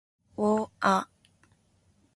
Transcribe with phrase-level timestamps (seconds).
[0.37, 0.45] を―
[1.05, 1.09] あ